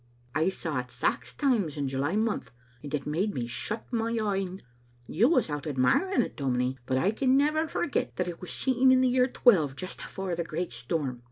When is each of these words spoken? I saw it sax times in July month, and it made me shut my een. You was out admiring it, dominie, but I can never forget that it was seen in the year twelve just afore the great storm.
I 0.33 0.49
saw 0.49 0.79
it 0.79 0.89
sax 0.89 1.31
times 1.31 1.77
in 1.77 1.87
July 1.87 2.15
month, 2.15 2.49
and 2.81 2.91
it 2.91 3.05
made 3.05 3.35
me 3.35 3.45
shut 3.45 3.85
my 3.93 4.09
een. 4.09 4.63
You 5.07 5.29
was 5.29 5.47
out 5.51 5.67
admiring 5.67 6.23
it, 6.23 6.35
dominie, 6.35 6.79
but 6.87 6.97
I 6.97 7.11
can 7.11 7.37
never 7.37 7.67
forget 7.67 8.15
that 8.15 8.27
it 8.27 8.41
was 8.41 8.51
seen 8.51 8.91
in 8.91 9.01
the 9.01 9.07
year 9.07 9.27
twelve 9.27 9.75
just 9.75 10.01
afore 10.01 10.33
the 10.35 10.43
great 10.43 10.73
storm. 10.73 11.19